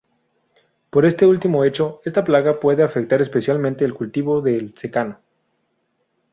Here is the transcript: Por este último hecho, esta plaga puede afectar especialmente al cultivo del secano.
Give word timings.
Por 0.89 1.05
este 1.05 1.27
último 1.27 1.63
hecho, 1.63 2.01
esta 2.05 2.23
plaga 2.23 2.59
puede 2.59 2.81
afectar 2.81 3.21
especialmente 3.21 3.85
al 3.85 3.93
cultivo 3.93 4.41
del 4.41 4.75
secano. 4.75 5.21